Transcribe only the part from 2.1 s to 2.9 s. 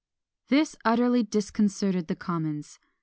commons.